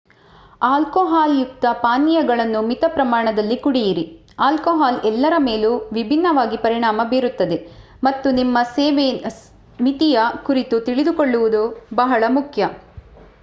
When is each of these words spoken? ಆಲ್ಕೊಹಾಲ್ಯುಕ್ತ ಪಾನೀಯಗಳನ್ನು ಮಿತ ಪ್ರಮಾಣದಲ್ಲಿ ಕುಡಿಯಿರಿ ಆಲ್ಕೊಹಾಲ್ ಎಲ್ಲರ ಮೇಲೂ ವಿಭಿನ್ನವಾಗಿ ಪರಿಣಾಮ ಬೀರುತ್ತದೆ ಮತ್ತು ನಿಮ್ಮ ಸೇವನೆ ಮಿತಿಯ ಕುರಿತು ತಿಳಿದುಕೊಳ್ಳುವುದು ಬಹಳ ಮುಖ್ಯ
ಆಲ್ಕೊಹಾಲ್ಯುಕ್ತ 0.65 1.65
ಪಾನೀಯಗಳನ್ನು 1.81 2.61
ಮಿತ 2.61 2.85
ಪ್ರಮಾಣದಲ್ಲಿ 2.87 3.57
ಕುಡಿಯಿರಿ 3.57 4.05
ಆಲ್ಕೊಹಾಲ್ 4.39 4.99
ಎಲ್ಲರ 5.05 5.33
ಮೇಲೂ 5.39 5.71
ವಿಭಿನ್ನವಾಗಿ 5.91 6.57
ಪರಿಣಾಮ 6.57 7.01
ಬೀರುತ್ತದೆ 7.03 7.57
ಮತ್ತು 8.03 8.31
ನಿಮ್ಮ 8.31 8.57
ಸೇವನೆ 8.75 9.31
ಮಿತಿಯ 9.81 10.19
ಕುರಿತು 10.43 10.79
ತಿಳಿದುಕೊಳ್ಳುವುದು 10.79 11.63
ಬಹಳ 11.95 12.23
ಮುಖ್ಯ 12.29 12.71